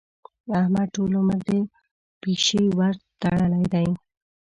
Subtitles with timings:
[0.59, 1.49] احمد ټول عمر د
[2.21, 3.89] پيشي ورتړلې دي.